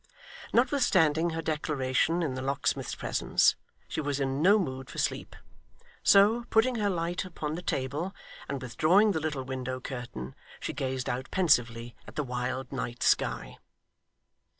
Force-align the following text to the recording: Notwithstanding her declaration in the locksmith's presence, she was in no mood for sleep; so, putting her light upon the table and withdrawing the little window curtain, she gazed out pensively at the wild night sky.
Notwithstanding 0.51 1.29
her 1.29 1.43
declaration 1.43 2.23
in 2.23 2.33
the 2.33 2.41
locksmith's 2.41 2.95
presence, 2.95 3.55
she 3.87 4.01
was 4.01 4.19
in 4.19 4.41
no 4.41 4.57
mood 4.57 4.89
for 4.89 4.97
sleep; 4.97 5.35
so, 6.01 6.45
putting 6.49 6.73
her 6.77 6.89
light 6.89 7.23
upon 7.23 7.53
the 7.53 7.61
table 7.61 8.15
and 8.49 8.59
withdrawing 8.59 9.11
the 9.11 9.19
little 9.19 9.43
window 9.43 9.79
curtain, 9.79 10.33
she 10.59 10.73
gazed 10.73 11.07
out 11.07 11.29
pensively 11.29 11.95
at 12.07 12.15
the 12.15 12.23
wild 12.23 12.71
night 12.71 13.03
sky. 13.03 13.59